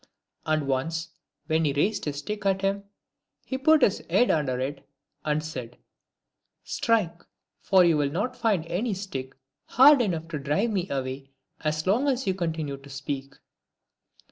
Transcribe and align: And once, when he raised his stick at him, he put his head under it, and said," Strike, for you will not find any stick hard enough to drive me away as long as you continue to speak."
And 0.47 0.65
once, 0.67 1.09
when 1.45 1.63
he 1.63 1.73
raised 1.73 2.05
his 2.05 2.17
stick 2.17 2.43
at 2.47 2.63
him, 2.63 2.85
he 3.45 3.55
put 3.59 3.83
his 3.83 3.99
head 4.09 4.31
under 4.31 4.59
it, 4.59 4.83
and 5.23 5.43
said," 5.43 5.77
Strike, 6.63 7.21
for 7.61 7.85
you 7.85 7.97
will 7.97 8.09
not 8.09 8.35
find 8.35 8.65
any 8.65 8.95
stick 8.95 9.35
hard 9.65 10.01
enough 10.01 10.27
to 10.29 10.39
drive 10.39 10.71
me 10.71 10.89
away 10.89 11.29
as 11.63 11.85
long 11.85 12.07
as 12.07 12.25
you 12.25 12.33
continue 12.33 12.77
to 12.77 12.89
speak." 12.89 13.35